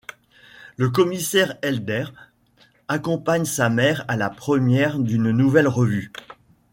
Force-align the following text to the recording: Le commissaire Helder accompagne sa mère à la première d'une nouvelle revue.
Le 0.77 0.89
commissaire 0.89 1.59
Helder 1.61 2.05
accompagne 2.87 3.45
sa 3.45 3.69
mère 3.69 4.03
à 4.07 4.15
la 4.17 4.31
première 4.31 4.97
d'une 4.97 5.29
nouvelle 5.29 5.67
revue. 5.67 6.11